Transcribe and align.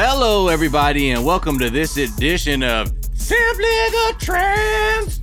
Hello, 0.00 0.46
everybody, 0.46 1.10
and 1.10 1.24
welcome 1.24 1.58
to 1.58 1.70
this 1.70 1.96
edition 1.96 2.62
of 2.62 2.86
Simply 3.14 3.64
the 3.64 4.14
Trends. 4.20 5.18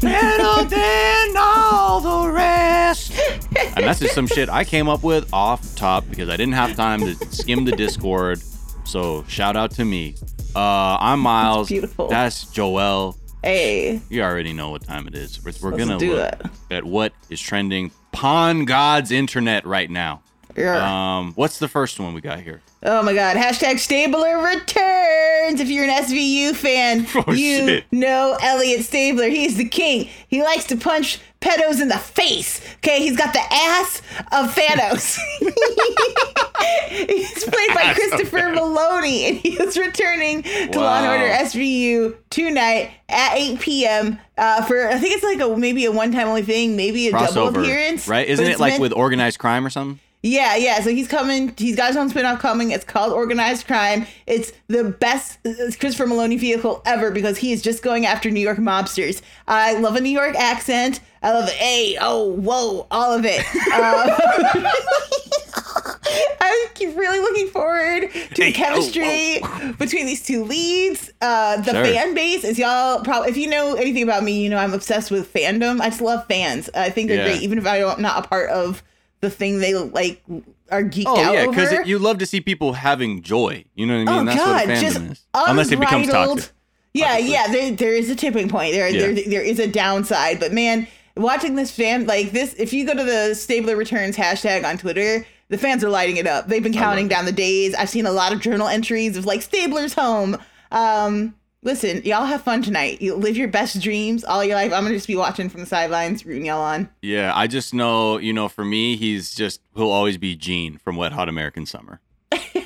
Better 0.00 0.64
than 0.68 1.34
all 1.36 2.00
the 2.00 2.32
rest. 2.32 3.12
And 3.76 3.84
that's 3.84 4.00
just 4.00 4.14
some 4.14 4.26
shit 4.26 4.48
I 4.48 4.64
came 4.64 4.88
up 4.88 5.02
with 5.02 5.30
off 5.34 5.76
top 5.76 6.08
because 6.08 6.30
I 6.30 6.38
didn't 6.38 6.54
have 6.54 6.74
time 6.74 7.00
to 7.00 7.14
skim 7.34 7.66
the 7.66 7.72
Discord. 7.72 8.40
So 8.84 9.24
shout 9.28 9.56
out 9.56 9.72
to 9.72 9.84
me. 9.84 10.14
Uh, 10.56 10.96
I'm 11.00 11.20
Miles. 11.20 11.68
beautiful. 11.68 12.08
That's 12.08 12.46
Joelle. 12.46 13.18
Hey, 13.42 14.00
You 14.08 14.22
already 14.22 14.54
know 14.54 14.70
what 14.70 14.84
time 14.84 15.06
it 15.06 15.14
is. 15.14 15.44
We're, 15.44 15.52
we're 15.70 15.76
gonna 15.76 15.98
do 15.98 16.16
look 16.16 16.32
it. 16.32 16.46
at 16.70 16.84
what 16.84 17.12
is 17.28 17.38
trending 17.42 17.90
Pawn 18.10 18.64
God's 18.64 19.10
internet 19.10 19.66
right 19.66 19.90
now. 19.90 20.22
Yeah. 20.56 21.16
Um, 21.18 21.32
what's 21.34 21.58
the 21.58 21.68
first 21.68 21.98
one 21.98 22.14
we 22.14 22.20
got 22.20 22.40
here? 22.40 22.60
oh 22.86 23.02
my 23.02 23.14
god. 23.14 23.36
Hashtag 23.36 23.78
Stabler 23.78 24.38
returns. 24.38 25.60
If 25.60 25.68
you're 25.68 25.84
an 25.84 25.90
SVU 26.04 26.54
fan, 26.54 27.06
Oh, 27.26 27.32
you 27.32 27.66
shit. 27.66 27.84
know 27.92 28.36
Elliot 28.42 28.84
Stabler. 28.84 29.28
He's 29.28 29.56
the 29.56 29.68
king. 29.68 30.08
He 30.28 30.42
likes 30.42 30.64
to 30.66 30.76
punch 30.76 31.18
pedos 31.40 31.80
in 31.80 31.88
the 31.88 31.98
face. 31.98 32.60
Okay, 32.76 33.00
he's 33.00 33.16
got 33.16 33.32
the 33.32 33.40
ass 33.40 34.00
of 34.32 34.54
Thanos. 34.54 35.18
he's 36.90 37.44
played 37.44 37.68
by 37.74 37.82
Ass 37.84 37.94
Christopher 37.96 38.38
Meloni, 38.54 39.28
and 39.28 39.36
he 39.38 39.50
is 39.54 39.76
returning 39.78 40.42
to 40.42 40.78
Law 40.80 40.98
and 40.98 41.06
Order 41.06 41.32
SVU 41.44 42.16
tonight 42.30 42.90
at 43.08 43.34
8 43.36 43.60
p.m. 43.60 44.18
Uh, 44.36 44.64
for 44.64 44.88
I 44.88 44.98
think 44.98 45.14
it's 45.14 45.24
like 45.24 45.40
a 45.40 45.56
maybe 45.56 45.84
a 45.84 45.92
one-time 45.92 46.28
only 46.28 46.42
thing, 46.42 46.76
maybe 46.76 47.08
a 47.08 47.12
double 47.12 47.48
appearance. 47.48 48.08
right? 48.08 48.26
Isn't 48.26 48.46
it 48.46 48.58
like 48.60 48.72
meant- 48.74 48.82
with 48.82 48.92
organized 48.92 49.38
crime 49.38 49.66
or 49.66 49.70
something? 49.70 50.00
Yeah, 50.26 50.56
yeah. 50.56 50.80
So 50.80 50.88
he's 50.88 51.06
coming. 51.06 51.52
He's 51.58 51.76
got 51.76 51.88
his 51.88 51.96
own 51.98 52.10
spinoff 52.10 52.38
coming. 52.40 52.70
It's 52.70 52.82
called 52.84 53.12
Organized 53.12 53.66
Crime. 53.66 54.06
It's 54.26 54.52
the 54.68 54.82
best 54.84 55.38
uh, 55.46 55.52
Christopher 55.78 56.06
Meloni 56.06 56.38
vehicle 56.40 56.80
ever 56.86 57.10
because 57.10 57.36
he 57.36 57.52
is 57.52 57.60
just 57.60 57.82
going 57.82 58.06
after 58.06 58.30
New 58.30 58.40
York 58.40 58.56
mobsters. 58.56 59.20
I 59.46 59.74
love 59.78 59.96
a 59.96 60.00
New 60.00 60.08
York 60.08 60.34
accent. 60.36 61.00
I 61.22 61.32
love 61.32 61.48
a 61.50 61.52
Hey, 61.52 61.98
oh, 62.00 62.30
whoa, 62.32 62.86
all 62.90 63.12
of 63.12 63.24
it. 63.26 63.44
Um, 63.74 64.66
I 66.40 66.68
keep 66.74 66.96
really 66.96 67.18
looking 67.20 67.48
forward 67.48 68.10
to 68.12 68.42
Hey, 68.44 68.50
the 68.50 68.52
chemistry 68.52 69.40
between 69.78 70.06
these 70.06 70.24
two 70.24 70.44
leads. 70.44 71.10
Uh, 71.20 71.56
the 71.62 71.72
Sure. 71.72 71.84
fan 71.84 72.14
base 72.14 72.44
is 72.44 72.58
y'all 72.58 73.02
probably. 73.02 73.30
If 73.30 73.36
you 73.36 73.48
know 73.48 73.74
anything 73.74 74.02
about 74.02 74.22
me, 74.22 74.42
you 74.42 74.48
know 74.50 74.58
I'm 74.58 74.72
obsessed 74.74 75.10
with 75.10 75.32
fandom. 75.32 75.80
I 75.80 75.88
just 75.88 76.00
love 76.00 76.26
fans. 76.28 76.70
I 76.74 76.90
think 76.90 77.08
they're 77.08 77.18
Yeah. 77.26 77.32
great, 77.32 77.42
even 77.42 77.58
if 77.58 77.66
I'm 77.66 78.00
not 78.00 78.24
a 78.24 78.28
part 78.28 78.50
of 78.50 78.82
the 79.20 79.30
thing 79.30 79.58
they 79.58 79.74
like 79.74 80.22
are 80.70 80.82
geeked 80.82 81.04
Oh 81.06 81.18
out 81.22 81.34
yeah, 81.34 81.46
because 81.46 81.86
you 81.86 81.98
love 81.98 82.18
to 82.18 82.26
see 82.26 82.40
people 82.40 82.72
having 82.74 83.22
joy. 83.22 83.64
You 83.74 83.86
know 83.86 83.98
what 84.04 84.08
I 84.08 84.18
mean? 84.18 84.28
oh 84.28 84.32
That's 84.32 84.44
god, 84.44 84.68
what 84.68 84.78
just 84.80 85.00
is. 85.00 85.24
Unless 85.34 85.72
it 85.72 85.80
becomes 85.80 86.08
toxic. 86.08 86.50
Yeah, 86.92 87.12
obviously. 87.14 87.32
yeah. 87.32 87.46
There, 87.48 87.70
there 87.72 87.92
is 87.94 88.08
a 88.10 88.14
tipping 88.14 88.48
point. 88.48 88.72
There, 88.72 88.88
Yeah. 88.88 89.12
there, 89.12 89.24
there 89.28 89.42
is 89.42 89.58
a 89.58 89.66
downside. 89.66 90.38
But 90.40 90.52
man, 90.52 90.86
watching 91.16 91.56
this 91.56 91.70
fan 91.70 92.06
like 92.06 92.30
this, 92.32 92.54
if 92.54 92.72
you 92.72 92.86
go 92.86 92.94
to 92.94 93.02
the 93.04 93.34
Stabler 93.34 93.76
Returns 93.76 94.16
hashtag 94.16 94.64
on 94.64 94.78
Twitter, 94.78 95.26
the 95.48 95.58
fans 95.58 95.82
are 95.82 95.90
lighting 95.90 96.16
it 96.18 96.26
up. 96.26 96.46
They've 96.48 96.62
been 96.62 96.72
counting 96.72 97.08
down 97.08 97.24
the 97.24 97.32
days. 97.32 97.74
I've 97.74 97.90
seen 97.90 98.06
a 98.06 98.12
lot 98.12 98.32
of 98.32 98.40
journal 98.40 98.68
entries 98.68 99.16
of 99.16 99.24
like 99.26 99.42
Stabler's 99.42 99.94
home. 99.94 100.36
Um, 100.70 101.34
listen, 101.64 102.02
y'all 102.04 102.26
have 102.26 102.42
fun 102.42 102.62
tonight. 102.62 103.02
You 103.02 103.14
live 103.16 103.36
your 103.36 103.48
best 103.48 103.80
dreams 103.80 104.22
all 104.22 104.44
your 104.44 104.54
life. 104.54 104.72
I'm 104.72 104.84
gonna 104.84 104.94
just 104.94 105.08
be 105.08 105.16
watching 105.16 105.48
from 105.48 105.60
the 105.60 105.66
sidelines, 105.66 106.24
rooting 106.24 106.46
y'all 106.46 106.60
on. 106.62 106.88
Yeah, 107.02 107.32
I 107.34 107.46
just 107.48 107.74
know, 107.74 108.18
you 108.18 108.32
know, 108.32 108.48
for 108.48 108.64
me, 108.64 108.94
he's 108.96 109.34
just 109.34 109.60
he'll 109.74 109.90
always 109.90 110.16
be 110.18 110.36
Gene 110.36 110.78
from 110.78 110.94
Wet 110.96 111.12
Hot 111.12 111.28
American 111.28 111.66
Summer. 111.66 112.00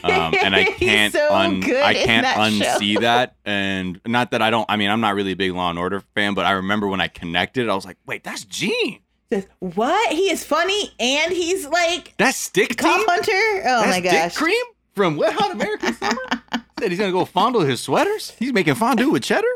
Um, 0.05 0.35
and 0.41 0.55
I 0.55 0.65
can't 0.79 1.13
so 1.13 1.33
un 1.35 1.63
I 1.65 1.95
can't 1.95 2.25
that 2.25 2.37
unsee 2.37 2.95
show. 2.95 3.01
that. 3.01 3.37
And 3.45 4.01
not 4.07 4.31
that 4.33 4.43
I 4.43 4.51
don't 4.51 4.67
I 4.69 4.77
mean, 4.77 4.91
I'm 4.91 5.01
not 5.01 5.15
really 5.15 5.33
a 5.33 5.37
big 5.37 5.53
Law 5.53 5.71
and 5.71 5.79
Order 5.79 6.01
fan, 6.15 6.35
but 6.35 6.45
I 6.45 6.53
remember 6.53 6.87
when 6.89 7.01
I 7.01 7.09
connected, 7.09 7.69
I 7.69 7.75
was 7.75 7.85
like, 7.85 7.97
wait, 8.07 8.23
that's 8.25 8.45
Gene. 8.45 9.01
Says, 9.31 9.47
What? 9.59 10.13
He 10.13 10.31
is 10.31 10.43
funny 10.45 10.91
and 10.99 11.33
he's 11.33 11.67
like 11.67 12.15
That's 12.17 12.39
Stick 12.39 12.77
cop 12.79 13.05
hunter. 13.09 13.33
Oh 13.69 13.83
That's 13.83 13.89
my 13.89 14.01
Dick 14.01 14.13
gosh. 14.13 14.37
Cream 14.37 14.65
from 14.95 15.17
Wet 15.17 15.35
Hot 15.35 15.51
American 15.53 15.95
Summer? 15.95 16.23
Said 16.81 16.91
he's 16.91 16.99
gonna 16.99 17.13
go 17.13 17.25
fondle 17.25 17.63
his 17.63 17.81
sweaters? 17.81 18.33
He's 18.39 18.53
making 18.53 18.75
fondue 18.77 19.11
with 19.11 19.23
cheddar? 19.23 19.47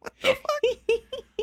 What 0.00 0.12
the 0.22 0.36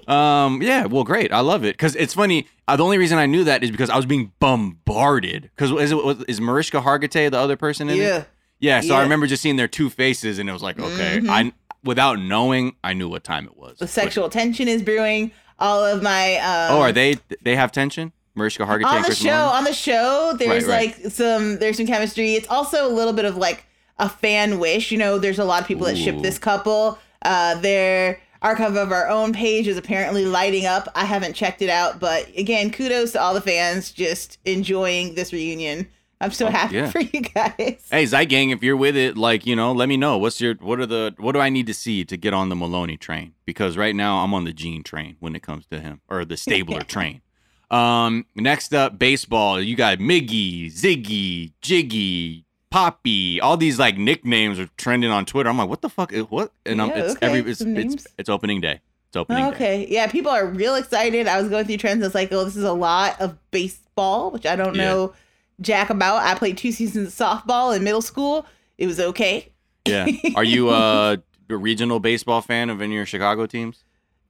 fuck? 0.06 0.10
um, 0.10 0.62
yeah, 0.62 0.86
well, 0.86 1.04
great. 1.04 1.32
I 1.32 1.40
love 1.42 1.64
it. 1.64 1.74
Because 1.74 1.96
it's 1.96 2.14
funny. 2.14 2.48
Uh, 2.68 2.76
the 2.76 2.84
only 2.84 2.98
reason 2.98 3.18
I 3.18 3.26
knew 3.26 3.44
that 3.44 3.64
is 3.64 3.72
because 3.72 3.90
I 3.90 3.96
was 3.98 4.06
being 4.06 4.32
bombarded. 4.40 5.44
Because 5.56 5.72
is, 5.72 5.92
it, 5.92 6.04
was- 6.04 6.24
is 6.28 6.42
Mariska 6.42 6.82
Hargitay 6.82 7.30
the 7.32 7.38
other 7.40 7.56
person 7.56 7.90
in 7.90 7.96
it? 8.00 8.04
Yeah. 8.04 8.24
Yeah, 8.60 8.82
so 8.82 8.96
I 8.96 9.04
remember 9.04 9.28
just 9.28 9.44
seeing 9.44 9.56
their 9.56 9.68
two 9.68 9.88
faces, 9.88 10.40
and 10.40 10.50
it 10.50 10.52
was 10.52 10.64
like, 10.64 10.80
okay, 10.80 11.20
Mhm. 11.22 11.30
I 11.30 11.54
without 11.84 12.18
knowing, 12.20 12.76
I 12.84 12.94
knew 12.94 13.08
what 13.08 13.24
time 13.24 13.46
it 13.46 13.56
was. 13.56 13.78
The 13.78 13.88
sexual 13.88 14.30
tension 14.30 14.68
is 14.68 14.82
brewing. 14.82 15.32
All 15.60 15.86
of 15.86 16.02
my 16.02 16.38
um, 16.38 16.76
Oh, 16.78 16.82
are 16.82 16.92
they? 16.92 17.18
They 17.44 17.56
have 17.56 17.72
tension. 17.72 18.14
Mariska 18.34 18.64
Hargitay 18.66 18.86
on 18.86 19.02
the 19.04 19.14
show? 19.14 19.30
Meloni? 19.30 19.52
On 19.52 19.64
the 19.64 19.74
show, 19.74 20.36
there's 20.40 20.66
Right, 20.66 20.88
right. 20.96 21.04
like 21.04 21.12
some 21.12 21.60
there's 21.60 21.78
some 21.78 21.86
chemistry. 21.86 22.34
It's 22.34 22.48
also 22.48 22.88
a 22.88 22.92
little 22.92 23.14
bit 23.14 23.26
of 23.26 23.38
like 23.38 23.64
a 24.00 24.10
fan 24.10 24.60
wish. 24.60 24.92
You 24.92 24.98
know, 24.98 25.18
there's 25.20 25.40
a 25.40 25.46
lot 25.46 25.62
of 25.62 25.68
people 25.68 25.86
that 25.86 25.98
ship 25.98 26.20
this 26.22 26.38
couple. 26.40 27.00
Uh, 27.24 27.56
their 27.56 28.20
archive 28.42 28.76
of 28.76 28.92
our 28.92 29.10
own 29.10 29.34
page 29.34 29.68
is 29.68 29.78
apparently 29.78 30.26
lighting 30.26 30.66
up. 30.66 30.88
I 30.96 31.06
haven't 31.06 31.34
checked 31.34 31.62
it 31.62 31.70
out, 31.70 32.00
but 32.00 32.28
again, 32.38 32.70
kudos 32.72 33.14
to 33.14 33.22
all 33.22 33.34
the 33.34 33.42
fans 33.42 33.92
just 33.92 34.38
enjoying 34.46 35.16
this 35.16 35.34
reunion. 35.34 35.88
I'm 36.20 36.32
so 36.32 36.48
Oh, 36.48 36.50
happy 36.50 36.76
yeah. 36.76 36.90
for 36.90 37.00
you 37.00 37.22
guys. 37.22 37.86
Hey, 37.92 38.04
Zeitgang, 38.06 38.52
if 38.52 38.64
you're 38.64 38.76
with 38.78 38.96
it, 38.96 39.18
like 39.18 39.46
you 39.46 39.56
know, 39.56 39.72
let 39.72 39.88
me 39.88 39.98
know. 39.98 40.18
What's 40.18 40.42
your 40.42 40.56
what 40.56 40.80
are 40.80 40.86
the 40.88 41.14
what 41.18 41.34
do 41.34 41.40
I 41.40 41.50
need 41.50 41.68
to 41.68 41.76
see 41.76 42.04
to 42.06 42.18
get 42.18 42.34
on 42.34 42.50
the 42.50 42.56
Meloni 42.56 43.00
train? 43.00 43.34
Because 43.46 43.78
right 43.78 43.96
now 43.96 44.24
I'm 44.24 44.34
on 44.34 44.44
the 44.44 44.54
Gene 44.54 44.82
train 44.82 45.16
when 45.20 45.36
it 45.36 45.44
comes 45.44 45.68
to 45.68 45.80
him, 45.80 46.02
or 46.08 46.26
the 46.26 46.36
Stabler 46.46 46.82
train. 46.82 47.22
Um, 47.70 48.26
next 48.36 48.74
up, 48.74 48.98
baseball. 48.98 49.62
You 49.62 49.76
got 49.76 50.00
Miggy, 50.00 50.68
Ziggy, 50.74 51.52
Jiggy, 51.62 52.46
Poppy. 52.70 53.40
All 53.40 53.58
these 53.58 53.80
like 53.80 53.98
nicknames 53.98 54.60
are 54.60 54.68
trending 54.78 55.10
on 55.10 55.26
Twitter. 55.26 55.50
I'm 55.50 55.58
like, 55.58 55.70
what 55.70 55.82
the 55.82 55.90
fuck? 55.90 56.12
is- 56.14 56.24
What? 56.30 56.52
And 56.66 56.78
Yeah, 56.80 56.88
it's 56.96 57.16
okay, 57.16 57.26
every 57.38 57.52
it's, 57.52 57.62
it's 57.62 58.08
it's 58.18 58.30
opening 58.30 58.62
day. 58.62 58.82
It's 59.10 59.16
opening 59.18 59.46
day. 59.46 59.56
Okay, 59.56 59.88
yeah, 59.90 60.08
people 60.08 60.32
are 60.32 60.46
real 60.46 60.76
excited. 60.76 61.28
I 61.28 61.40
was 61.40 61.50
going 61.50 61.66
through 61.66 61.78
trends. 61.78 62.04
I 62.04 62.08
was 62.08 62.16
like, 62.16 62.32
oh, 62.32 62.44
this 62.44 62.58
is 62.58 62.66
a 62.66 62.74
lot 62.74 63.20
of 63.22 63.38
baseball, 63.52 64.32
which 64.32 64.46
I 64.46 64.56
don't 64.58 64.76
Yeah. 64.76 64.84
know 64.86 65.14
jack 65.62 65.90
about. 65.90 66.24
I 66.24 66.36
played 66.36 66.58
two 66.58 66.72
seasons 66.74 67.08
of 67.08 67.14
softball 67.28 67.76
in 67.76 67.84
middle 67.84 68.02
school. 68.02 68.46
It 68.78 68.86
was 68.88 69.00
okay. 69.00 69.50
Yeah. 69.88 70.08
Are 70.36 70.44
you 70.44 70.70
uh, 70.70 71.16
a 71.50 71.56
regional 71.56 72.00
baseball 72.02 72.42
fan 72.42 72.70
of 72.70 72.82
any 72.82 72.94
of 72.96 72.98
your 72.98 73.06
Chicago 73.06 73.46
teams? 73.46 73.84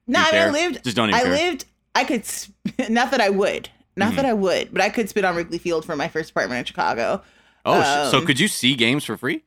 No, 0.06 0.20
You 0.20 0.26
I, 0.26 0.32
mean, 0.32 0.40
I 0.42 0.50
lived. 0.50 0.84
Just 0.84 0.96
don't 0.96 1.08
even 1.10 1.20
I 1.20 1.22
care. 1.24 1.32
lived. 1.32 1.64
I 1.96 2.04
could. 2.04 2.24
sp- 2.24 2.54
Not 2.88 3.10
that 3.10 3.20
I 3.20 3.30
would. 3.30 3.68
Not 3.96 4.12
Mhm. 4.12 4.16
that 4.16 4.24
I 4.26 4.32
would, 4.32 4.72
but 4.72 4.80
I 4.80 4.90
could 4.90 5.08
spit 5.08 5.24
on 5.24 5.34
Wrigley 5.34 5.58
Field 5.58 5.84
for 5.84 5.96
my 5.96 6.06
first 6.06 6.30
apartment 6.30 6.60
in 6.60 6.64
Chicago. 6.64 7.20
Oh, 7.68 7.82
sh- 7.82 8.10
so 8.10 8.18
Um, 8.18 8.26
could 8.26 8.40
you 8.40 8.48
see 8.48 8.74
games 8.74 9.04
for 9.04 9.16
free? 9.16 9.42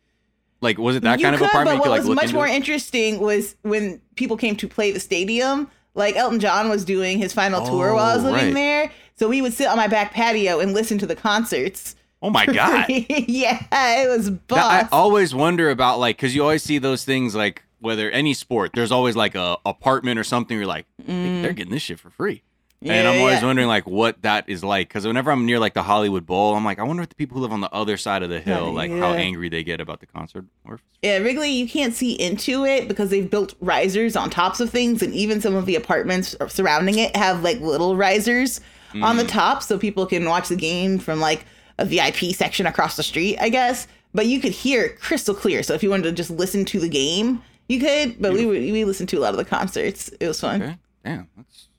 Like, 0.61 0.77
was 0.77 0.95
it 0.95 1.03
that 1.03 1.19
kind 1.21 1.33
of 1.35 1.41
apartment? 1.41 1.77
But 1.77 1.79
what 1.79 1.83
could 1.85 1.89
like 1.89 2.07
was 2.07 2.15
much 2.15 2.33
more 2.33 2.47
it? 2.47 2.51
interesting 2.53 3.19
was 3.19 3.55
when 3.63 3.99
people 4.15 4.37
came 4.37 4.55
to 4.57 4.67
play 4.67 4.91
the 4.91 4.99
stadium. 4.99 5.69
Like 5.95 6.15
Elton 6.15 6.39
John 6.39 6.69
was 6.69 6.85
doing 6.85 7.17
his 7.17 7.33
final 7.33 7.65
tour 7.65 7.93
while 7.93 8.05
I 8.11 8.15
was 8.15 8.23
Oh, 8.23 8.29
living 8.31 8.45
right. 8.47 8.53
there, 8.53 8.91
so 9.17 9.27
we 9.27 9.41
would 9.41 9.53
sit 9.53 9.67
on 9.67 9.75
my 9.75 9.87
back 9.87 10.13
patio 10.13 10.59
and 10.59 10.73
listen 10.73 10.97
to 10.99 11.05
the 11.05 11.15
concerts. 11.17 11.95
Oh 12.21 12.29
my 12.29 12.45
god! 12.45 12.85
yeah, 12.89 13.59
it 13.71 14.07
was 14.07 14.31
I 14.51 14.87
always 14.91 15.33
wonder 15.35 15.69
about 15.69 15.99
like 15.99 16.15
because 16.17 16.33
you 16.35 16.43
always 16.43 16.63
see 16.63 16.77
those 16.77 17.03
things 17.03 17.33
like 17.35 17.63
whether 17.79 18.09
any 18.11 18.33
sport, 18.35 18.71
there's 18.75 18.91
always 18.91 19.15
like 19.15 19.33
a 19.35 19.57
apartment 19.65 20.19
or 20.19 20.23
something. 20.23 20.55
You're 20.55 20.67
like, 20.67 20.85
"Hey, 21.05 21.41
they're 21.41 21.51
getting 21.53 21.73
this 21.73 21.81
shit 21.81 21.99
for 21.99 22.11
free. 22.11 22.43
And 22.81 22.89
Mm. 22.89 23.11
I'm 23.13 23.19
always 23.19 23.39
yeah. 23.41 23.45
wondering 23.45 23.67
like 23.67 23.85
what 23.87 24.21
that 24.23 24.49
is 24.49 24.63
like 24.63 24.87
because 24.87 25.05
whenever 25.05 25.31
I'm 25.31 25.45
near 25.45 25.59
like 25.59 25.73
the 25.73 25.83
Hollywood 25.83 26.25
Bowl, 26.25 26.55
I'm 26.55 26.65
like, 26.65 26.79
I 26.79 26.83
wonder 26.83 27.03
if 27.03 27.09
the 27.09 27.15
people 27.15 27.37
who 27.37 27.41
live 27.43 27.51
on 27.51 27.61
the 27.61 27.71
other 27.71 27.95
side 27.97 28.23
of 28.23 28.29
the 28.29 28.39
hill, 28.39 28.71
like 28.73 28.89
how 28.91 29.13
angry 29.13 29.49
they 29.49 29.63
get 29.63 29.79
about 29.79 29.99
the 29.99 30.07
concert. 30.07 30.45
Or 30.65 30.79
Yeah, 31.03 31.17
Wrigley, 31.17 31.51
you 31.51 31.67
can't 31.67 31.93
see 31.93 32.13
into 32.13 32.65
it 32.65 32.87
because 32.87 33.09
they've 33.09 33.29
built 33.29 33.53
risers 33.61 34.15
on 34.15 34.29
tops 34.29 34.59
of 34.59 34.69
things, 34.69 35.01
and 35.03 35.13
even 35.13 35.41
some 35.41 35.55
of 35.55 35.65
the 35.65 35.75
apartments 35.75 36.35
surrounding 36.47 36.97
it 36.99 37.15
have 37.15 37.43
like 37.43 37.59
little 37.59 37.95
risers 37.95 38.61
on 38.95 39.15
Mm. 39.15 39.19
the 39.19 39.27
top, 39.27 39.61
so 39.63 39.77
people 39.77 40.05
can 40.05 40.25
watch 40.25 40.49
the 40.49 40.55
game 40.55 40.97
from 40.99 41.19
like 41.19 41.45
a 41.77 41.85
VIP 41.85 42.33
section 42.33 42.65
across 42.65 42.95
the 42.97 43.03
street, 43.03 43.37
I 43.39 43.49
guess. 43.49 43.87
But 44.13 44.25
you 44.25 44.41
could 44.41 44.51
hear 44.51 44.83
it 44.83 44.99
crystal 44.99 45.33
clear. 45.33 45.63
So 45.63 45.73
if 45.73 45.81
you 45.83 45.89
wanted 45.89 46.03
to 46.03 46.11
just 46.11 46.29
listen 46.29 46.65
to 46.65 46.79
the 46.81 46.89
game, 46.89 47.41
you 47.69 47.79
could. 47.79 48.21
But 48.21 48.33
we 48.33 48.45
we 48.45 48.71
we 48.73 48.83
listened 48.83 49.07
to 49.09 49.17
a 49.17 49.21
lot 49.21 49.29
of 49.31 49.37
the 49.37 49.45
concerts. 49.45 50.09
It 50.19 50.27
was 50.27 50.41
fun. 50.41 50.61
okay, 50.61 50.77
damn, 51.05 51.29
that's 51.37 51.69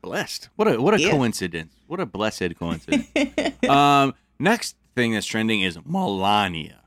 blessed. 0.00 0.48
What 0.56 0.68
a 0.68 0.80
what 0.80 0.94
a 0.94 1.00
Yeah. 1.00 1.10
coincidence. 1.10 1.72
What 1.86 2.00
a 2.00 2.06
blessed 2.06 2.58
coincidence. 2.58 3.06
um, 3.68 4.14
next 4.38 4.76
thing 4.94 5.12
that's 5.12 5.26
trending 5.26 5.60
is 5.62 5.78
Melania. 5.84 6.80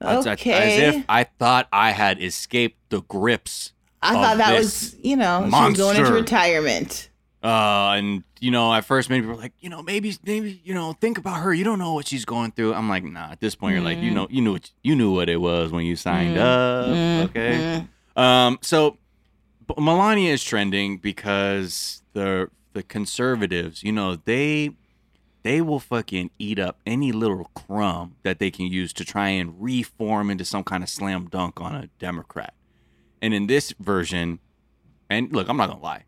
Okay. 0.00 0.52
As 0.52 0.94
if 0.96 1.04
I 1.08 1.24
thought 1.24 1.68
I 1.72 1.90
had 1.90 2.22
escaped 2.22 2.78
the 2.90 3.02
grips. 3.02 3.72
I 4.00 4.14
thought 4.14 4.36
that 4.38 4.56
was 4.56 4.96
you 5.02 5.16
know 5.16 5.48
was 5.50 5.76
going 5.76 5.96
into 5.96 6.12
retirement. 6.12 7.10
Uh, 7.42 7.94
and 7.96 8.24
you 8.40 8.50
know, 8.50 8.72
at 8.74 8.84
first, 8.84 9.10
maybe 9.10 9.26
we're 9.26 9.36
like, 9.36 9.52
you 9.60 9.68
know, 9.68 9.80
maybe, 9.82 10.14
maybe, 10.24 10.60
you 10.64 10.74
know, 10.74 10.92
think 10.94 11.18
about 11.18 11.40
her. 11.40 11.54
You 11.54 11.62
don't 11.64 11.78
know 11.78 11.94
what 11.94 12.06
she's 12.06 12.24
going 12.24 12.50
through. 12.52 12.74
I'm 12.74 12.88
like, 12.88 13.04
nah. 13.04 13.30
At 13.30 13.40
this 13.40 13.54
point, 13.54 13.74
you're 13.74 13.84
like, 13.84 13.98
you 13.98 14.10
know, 14.10 14.26
you 14.30 14.42
knew, 14.42 14.52
what, 14.54 14.70
you 14.82 14.96
knew 14.96 15.12
what 15.14 15.28
it 15.28 15.40
was 15.40 15.70
when 15.70 15.84
you 15.84 15.94
signed 15.96 16.36
up. 16.36 17.30
Okay. 17.30 17.86
Um. 18.16 18.58
So, 18.62 18.98
Melania 19.76 20.32
is 20.32 20.42
trending 20.42 20.98
because 20.98 22.02
the 22.18 22.50
the 22.72 22.82
conservatives, 22.82 23.82
you 23.82 23.92
know, 23.92 24.16
they 24.16 24.70
they 25.44 25.60
will 25.60 25.78
fucking 25.80 26.30
eat 26.38 26.58
up 26.58 26.80
any 26.84 27.12
little 27.12 27.50
crumb 27.54 28.16
that 28.24 28.38
they 28.40 28.50
can 28.50 28.66
use 28.66 28.92
to 28.94 29.04
try 29.04 29.28
and 29.28 29.54
reform 29.62 30.30
into 30.30 30.44
some 30.44 30.64
kind 30.64 30.82
of 30.82 30.88
slam 30.88 31.28
dunk 31.28 31.60
on 31.60 31.74
a 31.74 31.86
Democrat. 31.98 32.54
And 33.22 33.32
in 33.32 33.46
this 33.46 33.72
version, 33.78 34.40
and 35.08 35.32
look, 35.32 35.48
I'm 35.48 35.56
not 35.56 35.68
gonna 35.70 35.80
lie, 35.82 36.04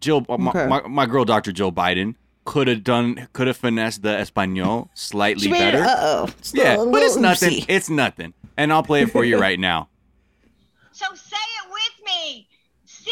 Jill, 0.00 0.24
my, 0.28 0.50
Okay. 0.50 0.66
my, 0.66 0.80
my 0.88 1.06
girl, 1.06 1.24
Dr. 1.24 1.52
Joe 1.52 1.70
Biden, 1.70 2.14
could 2.44 2.68
have 2.68 2.82
done, 2.84 3.28
could 3.32 3.46
have 3.46 3.56
finessed 3.56 4.02
the 4.02 4.18
Espanol 4.18 4.90
slightly 4.94 5.44
She 5.44 5.50
made 5.50 5.72
better. 5.72 5.82
Uh 5.84 5.96
oh. 5.98 6.28
yeah, 6.52 6.76
but 6.76 7.02
it's 7.02 7.16
nothing. 7.16 7.64
It's 7.68 7.88
nothing. 7.90 8.34
And 8.56 8.72
I'll 8.72 8.82
play 8.82 9.02
it 9.02 9.10
for 9.10 9.24
you 9.24 9.38
right 9.48 9.58
now. 9.60 9.88
So 10.92 11.06
say 11.14 11.36
it 11.60 11.66
with 11.70 12.06
me. 12.06 12.48
Si 12.84 13.10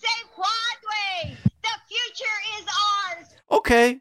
se 0.00 0.14
puede. 0.34 1.36
The 1.62 1.76
future 1.88 2.38
is 2.58 2.66
ours. 2.66 3.34
Okay. 3.54 4.00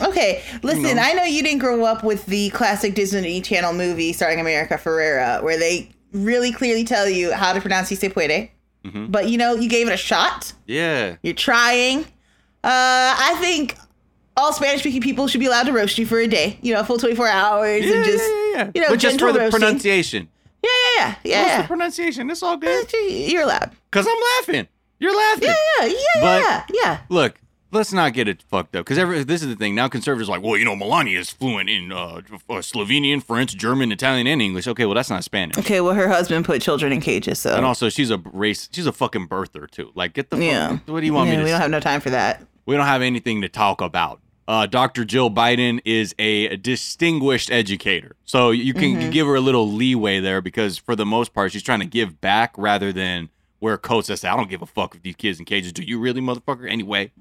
Okay, 0.00 0.44
listen, 0.62 0.82
know. 0.96 1.02
I 1.02 1.12
know 1.12 1.24
you 1.24 1.42
didn't 1.42 1.58
grow 1.58 1.84
up 1.84 2.04
with 2.04 2.24
the 2.26 2.50
classic 2.50 2.94
Disney 2.94 3.40
Channel 3.40 3.72
movie 3.72 4.12
starring 4.12 4.38
America 4.40 4.74
Ferrera, 4.74 5.42
where 5.42 5.58
they 5.58 5.90
really 6.12 6.52
clearly 6.52 6.84
tell 6.84 7.08
you 7.08 7.32
how 7.32 7.52
to 7.52 7.60
pronounce 7.60 7.88
"si 7.88 7.96
se 7.96 8.08
puede," 8.10 8.50
Mhm. 8.86 9.10
but 9.10 9.28
you 9.28 9.36
know 9.36 9.54
you 9.56 9.68
gave 9.68 9.88
it 9.88 9.92
a 9.92 9.96
shot. 9.96 10.52
Yeah. 10.66 11.16
You're 11.22 11.34
trying. 11.34 12.00
Uh, 12.62 13.10
I 13.18 13.36
think 13.40 13.76
all 14.36 14.52
Spanish-speaking 14.52 15.00
people 15.02 15.26
should 15.26 15.40
be 15.40 15.46
allowed 15.46 15.64
to 15.66 15.72
roast 15.72 15.98
you 15.98 16.06
for 16.06 16.20
a 16.20 16.28
day. 16.28 16.58
You 16.62 16.74
know, 16.74 16.80
a 16.80 16.84
full 16.84 16.98
24 16.98 17.26
hours 17.26 17.84
Yeah, 17.84 17.94
and 17.96 18.04
just 18.04 18.22
yeah, 18.24 18.34
yeah, 18.36 18.52
yeah. 18.56 18.70
you 18.76 18.80
know, 18.82 18.88
but 18.90 19.00
just 19.00 19.18
for 19.18 19.32
the 19.32 19.40
roasting. 19.40 19.60
pronunciation. 19.60 20.28
Yeah, 20.62 20.70
yeah, 20.70 21.14
yeah, 21.24 21.42
What's 21.42 21.54
the 21.56 21.60
yeah. 21.62 21.66
pronunciation? 21.66 22.30
It's 22.30 22.42
all 22.44 22.56
good. 22.56 22.86
yeah. 22.92 23.00
You're 23.26 23.42
allowed. 23.42 23.72
Cause 23.90 24.06
I'm 24.08 24.22
laughing. 24.46 24.68
You're 25.00 25.16
laughing. 25.16 25.48
Yeah, 25.48 25.54
yeah, 25.80 25.86
yeah, 25.88 26.20
But- 26.20 26.42
yeah, 26.42 26.62
yeah. 26.72 26.98
Look, 27.08 27.40
let's 27.70 27.92
not 27.92 28.12
get 28.14 28.28
it 28.28 28.42
fucked 28.42 28.74
up. 28.76 28.86
Because 28.86 29.24
this 29.26 29.42
is 29.42 29.48
the 29.48 29.56
thing. 29.56 29.74
Now 29.74 29.88
conservatives 29.88 30.28
are 30.28 30.32
like, 30.32 30.42
well, 30.42 30.56
you 30.56 30.64
know, 30.64 30.74
Melania 30.76 31.18
is 31.18 31.30
fluent 31.30 31.68
in 31.68 31.92
uh, 31.92 31.96
uh, 31.96 32.20
Slovenian, 32.60 33.22
French, 33.22 33.56
German, 33.56 33.92
Italian, 33.92 34.26
and 34.26 34.40
English. 34.42 34.66
Okay, 34.66 34.84
well, 34.86 34.94
that's 34.94 35.10
not 35.10 35.24
Spanish. 35.24 35.56
Okay, 35.58 35.80
well, 35.80 35.94
her 35.94 36.08
husband 36.08 36.44
put 36.44 36.62
children 36.62 36.92
in 36.92 37.00
cages, 37.00 37.38
so 37.38 37.54
And 37.56 37.64
also, 37.66 37.88
she's 37.88 38.10
a 38.10 38.18
race. 38.32 38.68
She's 38.72 38.86
a 38.86 38.92
fucking 38.92 39.28
birther 39.28 39.70
too. 39.70 39.90
Like, 39.94 40.14
get 40.14 40.30
the 40.30 40.36
fuck. 40.36 40.44
yeah. 40.44 40.78
What 40.86 41.00
do 41.00 41.06
you 41.06 41.12
want 41.12 41.28
yeah, 41.28 41.34
me 41.34 41.38
to? 41.38 41.42
We 41.44 41.48
say? 41.48 41.52
don't 41.52 41.60
have 41.62 41.70
no 41.70 41.80
time 41.80 42.00
for 42.00 42.10
that. 42.10 42.42
we 42.66 42.76
don't 42.76 42.86
have 42.86 43.02
anything 43.02 43.42
to 43.42 43.48
talk 43.48 43.80
about. 43.80 44.20
Uh, 44.46 44.64
Dr. 44.64 45.04
Jill 45.04 45.30
Biden 45.30 45.78
is 45.84 46.14
a 46.18 46.56
distinguished 46.56 47.50
educator, 47.50 48.16
so 48.24 48.50
you 48.50 48.72
can 48.72 48.96
Mm-hmm. 48.96 49.10
give 49.10 49.26
her 49.26 49.34
a 49.34 49.40
little 49.42 49.70
leeway 49.70 50.20
there 50.20 50.40
because 50.40 50.78
for 50.78 50.96
the 50.96 51.04
most 51.04 51.34
part, 51.34 51.52
she's 51.52 51.62
trying 51.62 51.80
to 51.80 51.86
give 51.86 52.18
back 52.22 52.54
rather 52.56 52.90
than 52.90 53.28
wear 53.60 53.76
coats 53.76 54.08
that 54.08 54.16
say, 54.16 54.28
"I 54.28 54.34
don't 54.36 54.48
give 54.48 54.62
a 54.62 54.66
fuck 54.66 54.94
if 54.94 55.02
these 55.02 55.16
kids 55.16 55.38
in 55.38 55.44
cages." 55.44 55.74
Do 55.74 55.82
you 55.82 55.98
really, 56.00 56.22
motherfucker? 56.22 56.66
Anyway, 56.70 57.12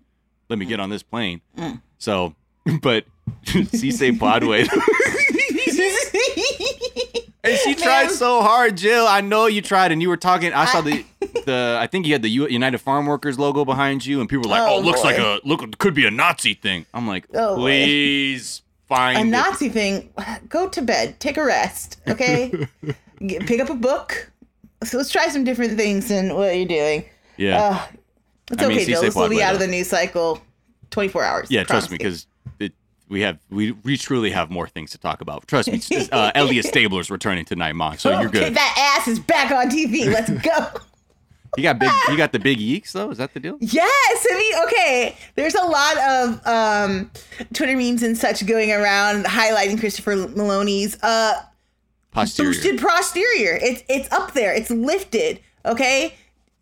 let 0.50 0.60
me 0.60 0.66
get 0.66 0.80
on 0.80 0.90
this 0.90 1.04
plane. 1.04 1.42
Mm. 1.58 1.82
So, 1.98 2.34
but 2.82 3.06
Cisse 3.46 4.18
Podway. 4.18 4.68
And 7.44 7.58
she 7.60 7.76
tried 7.76 8.08
Man. 8.08 8.14
so 8.14 8.42
hard, 8.42 8.76
Jill. 8.76 9.08
I 9.08 9.22
know 9.22 9.46
you 9.46 9.62
tried, 9.62 9.94
and 9.94 10.02
you 10.02 10.10
were 10.10 10.18
talking. 10.18 10.52
I 10.54 10.66
saw 10.66 10.82
the 10.82 11.06
the. 11.46 11.78
I 11.80 11.88
think 11.88 12.06
you 12.06 12.12
had 12.14 12.22
the 12.22 12.30
U- 12.30 12.48
United 12.50 12.80
Farm 12.80 13.06
Workers 13.06 13.40
logo 13.40 13.64
behind 13.64 14.06
you, 14.06 14.20
and 14.20 14.28
people 14.28 14.50
were 14.50 14.58
like, 14.58 14.64
Oh, 14.70 14.76
"Oh, 14.78 14.80
looks 14.82 15.02
like 15.02 15.18
a 15.18 15.40
look. 15.46 15.78
Could 15.78 15.94
be 15.94 16.06
a 16.06 16.12
Nazi 16.12 16.56
thing." 16.56 16.86
I'm 16.94 17.08
like, 17.08 17.26
Oh, 17.34 17.56
boy. 17.56 17.62
"Please 17.62 18.64
find 18.90 19.18
a 19.18 19.22
it." 19.22 19.26
Nazi 19.26 19.70
thing, 19.70 20.10
go 20.50 20.68
to 20.68 20.82
bed, 20.82 21.22
take 21.22 21.38
a 21.38 21.46
rest, 21.46 22.02
okay? 22.10 22.52
Get, 23.26 23.46
pick 23.48 23.62
up 23.62 23.70
a 23.70 23.76
book. 23.76 24.30
So 24.84 24.98
let's 24.98 25.12
try 25.12 25.30
some 25.30 25.46
different 25.46 25.78
things 25.78 26.10
than 26.10 26.36
what 26.36 26.50
are 26.50 26.54
you're 26.54 26.66
doing. 26.68 27.06
Yeah, 27.38 27.62
Uh, 27.62 27.88
it's 28.52 28.62
I 28.62 28.66
okay, 28.66 28.80
si 28.80 28.92
Jill. 28.92 29.02
This 29.02 29.16
will 29.16 29.30
be 29.30 29.42
out 29.44 29.54
of 29.54 29.60
the 29.60 29.68
news 29.68 29.88
cycle 29.90 30.42
24 30.92 31.24
hours. 31.24 31.48
yeah. 31.52 31.64
Trust 31.64 31.92
me, 31.92 31.98
because 31.98 32.28
we 33.10 33.22
have 33.22 33.40
we 33.50 33.72
we 33.72 33.96
truly 33.98 34.32
have 34.32 34.50
more 34.50 34.68
things 34.68 34.92
to 34.92 34.98
talk 34.98 35.22
about. 35.22 35.48
Trust 35.48 35.72
me, 35.72 35.82
uh, 36.12 36.32
Elliot 36.36 36.66
Stabler's 36.66 37.10
returning 37.10 37.46
tonight, 37.46 37.74
Mom. 37.74 37.98
So 37.98 38.10
you're 38.20 38.28
Okay, 38.28 38.40
good. 38.46 38.56
that 38.56 38.96
ass 39.00 39.08
is 39.08 39.18
back 39.20 39.52
on 39.52 39.70
TV. 39.70 40.06
Let's 40.12 40.30
go. 40.30 40.82
You 41.56 41.64
got 41.64 41.80
big. 41.80 41.90
You 42.10 42.18
got 42.18 42.34
the 42.34 42.40
big 42.40 42.60
yeeks 42.60 42.92
though. 42.92 43.10
Is 43.10 43.18
that 43.20 43.34
the 43.34 43.40
deal? 43.40 43.58
Yes, 43.62 44.28
I 44.32 44.38
mean, 44.38 44.66
okay. 44.68 45.18
There's 45.36 45.56
a 45.56 45.64
lot 45.64 45.98
of 45.98 46.46
um, 46.46 47.10
Twitter 47.54 47.76
memes 47.76 48.04
and 48.04 48.16
such 48.18 48.46
going 48.46 48.70
around 48.72 49.24
highlighting 49.26 49.80
Christopher 49.80 50.16
Meloni's 50.18 51.02
uh, 51.02 51.42
Posterior. 52.12 52.52
boosted 52.52 52.80
posterior. 52.82 53.58
It's 53.62 53.82
it's 53.90 54.12
up 54.12 54.34
there. 54.34 54.54
It's 54.54 54.70
lifted. 54.70 55.40
Okay, 55.66 56.16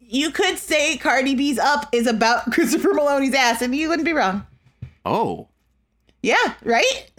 you 0.08 0.32
could 0.32 0.58
say 0.58 0.98
Cardi 0.98 1.36
B's 1.36 1.58
WAP 1.58 1.88
is 1.94 2.08
about 2.08 2.46
Christopher 2.52 2.90
Meloni's 2.90 3.34
ass, 3.34 3.62
and 3.62 3.76
you 3.76 3.90
wouldn't 3.90 4.06
be 4.06 4.14
wrong. 4.14 4.46
Oh, 5.06 5.48
Yeah, 6.22 6.54
right. 6.64 7.12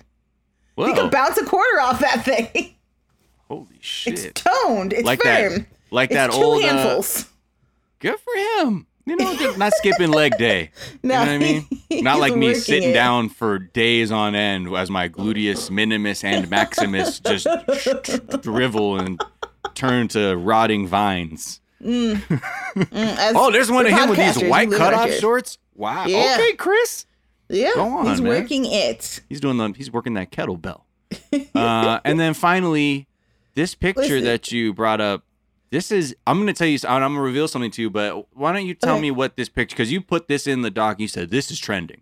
whoa! 0.75 0.87
You 0.87 0.95
could 0.95 1.11
bounce 1.11 1.37
a 1.39 1.45
quarter 1.45 1.81
off 1.81 2.01
that 2.01 2.25
thing. 2.25 2.75
Holy 3.49 3.79
shit. 3.81 4.25
It's 4.25 4.43
toned. 4.43 4.93
It's 4.93 5.05
Like 5.05 5.23
firm. 5.23 5.53
that- 5.55 5.67
like 5.93 6.11
it's 6.11 6.17
that 6.17 6.33
two 6.33 6.37
old, 6.43 6.65
uh, 6.65 6.67
handfuls. 6.67 7.27
Good 8.01 8.17
for 8.19 8.35
him. 8.67 8.87
You 9.07 9.15
know, 9.15 9.55
not 9.57 9.73
skipping 9.75 10.11
leg 10.11 10.37
day. 10.37 10.73
You 11.05 11.09
know 11.11 11.21
what 11.21 11.29
I 11.29 11.39
mean? 11.39 11.65
Not 12.03 12.19
like 12.19 12.35
me 12.35 12.55
sitting 12.55 12.91
it. 12.91 12.93
down 12.93 13.29
for 13.29 13.61
days 13.61 14.11
on 14.11 14.35
end 14.35 14.67
as 14.75 14.91
my 14.91 15.09
gluteus 15.09 15.71
minimus 15.71 16.25
and 16.25 16.51
maximus 16.51 17.21
just 17.21 17.47
drivel 18.43 18.99
and 18.99 19.23
turn 19.75 20.09
to 20.09 20.35
rotting 20.37 20.89
vines. 20.89 21.61
As 21.81 23.35
Oh, 23.35 23.51
there's 23.53 23.71
one 23.71 23.85
the 23.85 23.93
of 23.93 23.99
him 23.99 24.09
with 24.11 24.19
these 24.19 24.49
white 24.49 24.71
cutoff 24.71 25.11
shorts. 25.13 25.59
Wow. 25.75 26.07
Yeah. 26.07 26.37
Okay, 26.39 26.55
Chris. 26.55 27.07
Yeah, 27.49 27.71
Go 27.75 27.85
on, 27.99 28.07
he's 28.07 28.21
man. 28.21 28.43
working 28.43 28.65
it. 28.65 29.21
He's 29.29 29.41
doing 29.41 29.57
the 29.57 29.73
he's 29.77 29.91
working 29.91 30.15
that 30.15 30.33
kettlebell. 30.33 30.83
Uh, 31.55 32.01
and 32.05 32.19
then 32.19 32.35
finally, 32.35 33.07
this 33.55 33.75
picture 33.75 34.21
that 34.21 34.51
you 34.51 34.73
brought 34.75 35.01
up. 35.01 35.23
This 35.71 35.93
is 35.93 36.17
I'm 36.27 36.39
gonna 36.39 36.53
tell 36.53 36.67
you. 36.67 36.79
I'm 36.89 37.01
gonna 37.01 37.21
reveal 37.21 37.47
something 37.47 37.71
to 37.73 37.83
you. 37.83 37.91
But 37.91 38.27
why 38.37 38.53
don't 38.53 38.67
you 38.67 38.75
tell 38.75 38.95
Okay. 38.95 39.03
me 39.03 39.11
what 39.13 39.37
this 39.37 39.49
picture? 39.49 39.75
Because 39.75 39.93
you 39.93 40.01
put 40.01 40.27
this 40.29 40.47
in 40.49 40.63
the 40.63 40.71
doc. 40.71 40.99
You 40.99 41.07
said 41.09 41.31
this 41.31 41.51
is 41.51 41.59
trending. 41.61 42.01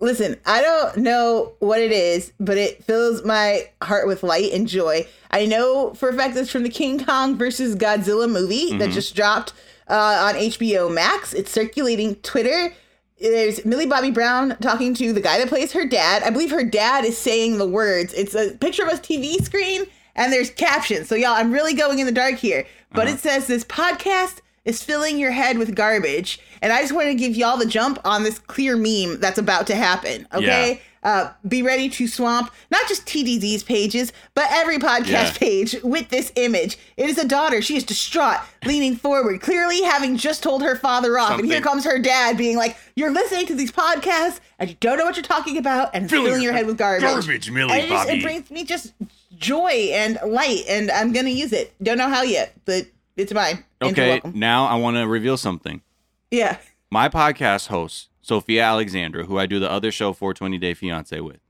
Listen, 0.00 0.36
I 0.46 0.62
don't 0.62 0.98
know 0.98 1.54
what 1.58 1.80
it 1.80 1.90
is, 1.90 2.32
but 2.38 2.56
it 2.56 2.84
fills 2.84 3.24
my 3.24 3.68
heart 3.82 4.06
with 4.06 4.22
light 4.22 4.52
and 4.52 4.68
joy. 4.68 5.08
I 5.30 5.46
know 5.46 5.92
for 5.94 6.08
a 6.08 6.12
fact 6.12 6.36
it's 6.36 6.50
from 6.50 6.62
the 6.62 6.68
King 6.68 7.04
Kong 7.04 7.36
versus 7.36 7.74
Godzilla 7.74 8.30
movie 8.30 8.76
that 8.78 8.90
just 8.90 9.16
dropped 9.16 9.52
uh, 9.88 10.28
on 10.28 10.34
HBO 10.34 10.92
Max. 10.92 11.32
It's 11.32 11.50
circulating 11.50 12.14
Twitter. 12.16 12.72
There's 13.20 13.64
Millie 13.64 13.86
Bobby 13.86 14.12
Brown 14.12 14.56
talking 14.60 14.94
to 14.94 15.12
the 15.12 15.20
guy 15.20 15.38
that 15.38 15.48
plays 15.48 15.72
her 15.72 15.84
dad. 15.84 16.22
I 16.22 16.30
believe 16.30 16.52
her 16.52 16.64
dad 16.64 17.04
is 17.04 17.18
saying 17.18 17.58
the 17.58 17.68
words. 17.68 18.14
It's 18.14 18.36
a 18.36 18.52
picture 18.52 18.84
of 18.84 18.90
a 18.90 18.92
TV 18.92 19.42
screen 19.42 19.84
and 20.14 20.32
there's 20.32 20.50
captions. 20.50 21.08
So 21.08 21.16
y'all, 21.16 21.30
I'm 21.30 21.50
really 21.52 21.74
going 21.74 21.98
in 21.98 22.06
the 22.06 22.12
dark 22.12 22.36
here. 22.36 22.66
But 22.92 23.08
it 23.08 23.18
says 23.18 23.46
this 23.46 23.64
podcast 23.64 24.40
is 24.68 24.82
filling 24.82 25.18
your 25.18 25.30
head 25.32 25.58
with 25.58 25.74
garbage. 25.74 26.38
And 26.62 26.72
I 26.72 26.80
just 26.82 26.92
want 26.92 27.06
to 27.08 27.14
give 27.14 27.34
y'all 27.36 27.56
the 27.56 27.66
jump 27.66 27.98
on 28.04 28.22
this 28.22 28.38
clear 28.38 28.76
meme 28.76 29.18
that's 29.20 29.38
about 29.38 29.66
to 29.68 29.74
happen. 29.74 30.26
Okay. 30.32 30.82
Uh, 31.04 31.30
be 31.46 31.62
ready 31.62 31.88
to 31.88 32.08
swamp 32.08 32.50
not 32.72 32.86
just 32.88 33.06
TDZ's 33.06 33.62
pages, 33.62 34.12
but 34.34 34.46
every 34.50 34.78
podcast 34.78 35.06
Yeah. 35.08 35.32
page 35.38 35.76
with 35.84 36.08
this 36.08 36.32
image. 36.34 36.76
It 36.96 37.08
is 37.08 37.16
a 37.18 37.26
daughter. 37.26 37.62
She 37.62 37.76
is 37.76 37.84
distraught, 37.84 38.40
leaning 38.66 38.96
forward, 38.96 39.40
clearly 39.40 39.80
having 39.82 40.16
just 40.16 40.42
told 40.42 40.60
her 40.62 40.74
father 40.74 41.16
off. 41.16 41.38
And 41.38 41.46
here 41.46 41.60
comes 41.60 41.84
her 41.84 42.00
dad 42.00 42.36
being 42.36 42.56
like, 42.56 42.76
You're 42.96 43.12
listening 43.12 43.46
to 43.46 43.54
these 43.54 43.70
podcasts 43.70 44.40
and 44.58 44.68
you 44.70 44.76
don't 44.80 44.98
know 44.98 45.04
what 45.04 45.14
you're 45.16 45.22
talking 45.22 45.56
about 45.56 45.90
and 45.94 46.10
Filling 46.10 46.26
filling 46.26 46.42
your 46.42 46.52
head 46.52 46.66
with 46.66 46.76
garbage. 46.76 47.02
garbage, 47.08 47.48
Millie 47.50 47.72
And 47.72 47.84
it, 47.84 47.88
just, 47.88 48.08
it 48.10 48.22
brings 48.22 48.50
me 48.50 48.64
just 48.64 48.92
joy 49.38 49.70
and 49.92 50.18
light, 50.26 50.64
and 50.68 50.90
I'm 50.90 51.12
going 51.12 51.26
to 51.26 51.30
use 51.32 51.52
it. 51.52 51.72
Don't 51.80 51.96
know 51.98 52.08
how 52.08 52.22
yet, 52.22 52.54
but 52.64 52.86
it's 53.18 53.34
mine. 53.34 53.64
Okay, 53.82 54.22
now 54.32 54.66
I 54.66 54.76
want 54.76 54.96
to 54.96 55.06
reveal 55.06 55.36
something. 55.36 55.82
Yeah. 56.30 56.58
My 56.88 57.08
podcast 57.08 57.66
host, 57.66 58.08
Sophia 58.22 58.62
Alexandra, 58.62 59.24
who 59.24 59.38
I 59.38 59.46
do 59.46 59.58
the 59.58 59.70
other 59.70 59.90
show 59.90 60.12
420 60.12 60.56
Day 60.58 60.72
Fiance 60.72 61.20
with, 61.20 61.40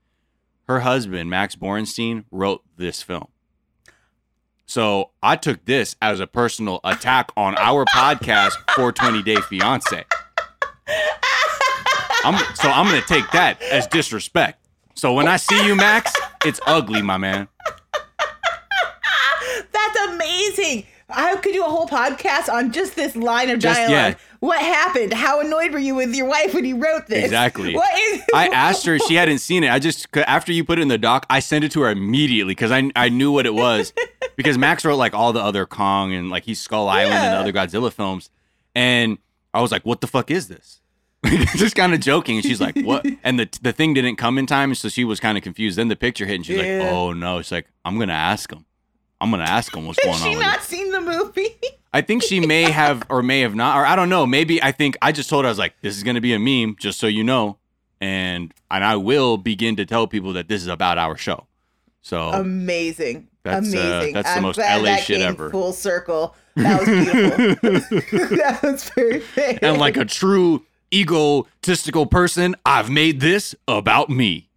her 0.67 0.79
husband, 0.79 1.29
Max 1.29 1.55
Borenstein, 1.55 2.25
wrote 2.31 2.63
this 2.75 3.03
film. 3.03 3.27
So 4.65 5.11
I 5.21 5.35
took 5.35 5.63
this 5.65 5.95
as 6.01 6.19
a 6.19 6.27
personal 6.27 6.79
attack 6.83 7.31
on 7.37 7.55
our 7.57 7.85
podcast, 7.85 8.53
420 8.75 9.23
Day 9.23 9.39
Fiance. 9.41 10.05
I'm, 12.23 12.55
so 12.55 12.69
I'm 12.69 12.87
going 12.87 12.99
to 12.99 13.07
take 13.07 13.29
that 13.31 13.61
as 13.61 13.85
disrespect. 13.87 14.65
So 14.95 15.13
when 15.13 15.27
I 15.27 15.37
see 15.37 15.65
you, 15.65 15.75
Max, 15.75 16.13
it's 16.43 16.59
ugly, 16.65 17.03
my 17.03 17.17
man. 17.17 17.47
That's 19.71 19.99
amazing. 20.07 20.85
I 21.11 21.35
could 21.37 21.53
do 21.53 21.61
a 21.65 21.69
whole 21.69 21.87
podcast 21.87 22.51
on 22.51 22.71
just 22.71 22.95
this 22.95 23.15
line 23.15 23.49
of 23.49 23.59
Just- 23.59 23.77
dialogue. 23.79 23.91
yeah. 24.13 24.15
What 24.39 24.59
happened? 24.61 25.11
How 25.13 25.41
annoyed 25.41 25.73
were 25.73 25.79
you 25.79 25.95
with 25.95 26.15
your 26.15 26.25
wife 26.27 26.53
when 26.53 26.63
you 26.63 26.77
wrote 26.77 27.07
this? 27.07 27.25
Exactly. 27.25 27.75
What 27.75 27.89
is? 27.99 28.23
I 28.33 28.47
asked 28.47 28.85
her, 28.85 28.97
she 28.99 29.15
hadn't 29.15 29.39
seen 29.39 29.65
it. 29.65 29.69
I 29.69 29.79
just 29.79 30.07
after 30.15 30.53
you 30.53 30.63
put 30.63 30.79
it 30.79 30.83
in 30.83 30.87
the 30.87 30.97
doc, 30.97 31.25
I 31.29 31.39
sent 31.41 31.65
it 31.65 31.71
to 31.73 31.81
her 31.81 31.89
immediately 31.89 32.51
because 32.51 32.71
I 32.71 32.89
I 32.95 33.09
knew 33.09 33.31
what 33.33 33.45
it 33.45 33.53
was. 33.53 33.91
because 34.37 34.57
Max 34.57 34.85
wrote 34.85 34.95
like 34.95 35.13
all 35.13 35.33
the 35.33 35.41
other 35.41 35.65
Kong 35.65 36.13
and 36.13 36.29
like 36.29 36.43
he's 36.45 36.61
Skull 36.61 36.87
Island 36.87 37.15
and 37.15 37.33
the 37.33 37.37
other 37.37 37.51
Godzilla 37.51 37.91
films, 37.91 38.29
and 38.73 39.17
I 39.53 39.59
was 39.61 39.71
like, 39.73 39.85
"What 39.85 39.99
the 39.99 40.07
fuck 40.07 40.31
is 40.31 40.47
this?" 40.47 40.79
just 41.57 41.75
kind 41.75 41.93
of 41.93 41.99
joking, 41.99 42.37
and 42.37 42.45
she's 42.45 42.61
like, 42.61 42.77
"What?" 42.77 43.05
And 43.25 43.37
the 43.37 43.49
the 43.61 43.73
thing 43.73 43.93
didn't 43.93 44.15
come 44.15 44.37
in 44.37 44.45
time, 44.45 44.73
so 44.73 44.87
she 44.87 45.03
was 45.03 45.19
kind 45.19 45.37
of 45.37 45.43
confused. 45.43 45.77
Then 45.77 45.89
the 45.89 45.97
picture 45.97 46.25
hit, 46.25 46.35
and 46.35 46.45
she's 46.45 46.57
Yeah. 46.57 46.79
like, 46.83 46.91
"Oh 46.93 47.11
no!" 47.11 47.41
She's 47.41 47.51
like, 47.51 47.67
"I'm 47.83 47.99
gonna 47.99 48.13
ask 48.13 48.49
him. 48.53 48.65
I'm 49.19 49.31
gonna 49.31 49.43
ask 49.43 49.75
him 49.75 49.85
what's 49.85 50.01
Has 50.01 50.21
going 50.21 50.33
on." 50.37 50.39
she 50.41 50.45
not 50.47 50.59
it." 50.59 50.63
Movie? 51.17 51.55
I 51.93 52.01
think 52.01 52.23
she 52.23 52.39
may 52.39 52.69
have 52.69 53.03
or 53.09 53.23
may 53.23 53.41
have 53.41 53.55
not, 53.55 53.77
or 53.77 53.85
I 53.85 53.95
don't 53.95 54.09
know. 54.09 54.25
Maybe 54.25 54.61
I 54.61 54.71
think 54.71 54.95
I 55.01 55.11
just 55.11 55.29
told 55.29 55.43
her 55.43 55.47
I 55.47 55.51
was 55.51 55.57
like, 55.57 55.73
"This 55.81 55.97
is 55.97 56.03
gonna 56.03 56.21
be 56.21 56.33
a 56.33 56.39
meme, 56.39 56.75
just 56.79 56.99
so 56.99 57.07
you 57.07 57.23
know," 57.23 57.57
and 57.99 58.53
and 58.69 58.83
I 58.83 58.95
will 58.95 59.37
begin 59.37 59.75
to 59.77 59.85
tell 59.85 60.05
people 60.05 60.33
that 60.33 60.47
this 60.47 60.61
is 60.61 60.67
about 60.67 60.97
our 60.97 61.17
show. 61.17 61.47
So 62.01 62.29
Amazing. 62.29 63.27
That's, 63.43 63.73
uh, 63.73 63.77
Amazing. 63.77 64.13
that's 64.13 64.29
the 64.29 64.35
I'm 64.35 64.43
most 64.43 64.55
glad 64.57 64.77
LA 64.77 64.83
that 64.83 65.03
shit 65.03 65.21
ever. 65.21 65.49
Full 65.49 65.73
circle. 65.73 66.35
That 66.55 66.79
was 66.79 66.89
beautiful. 66.89 67.97
that 68.37 68.59
was 68.61 68.89
perfect. 68.89 69.63
and 69.63 69.77
like 69.77 69.97
a 69.97 70.05
true 70.05 70.65
egotistical 70.93 72.05
person, 72.05 72.55
I've 72.65 72.89
made 72.89 73.19
this 73.19 73.55
about 73.67 74.09
me. 74.09 74.48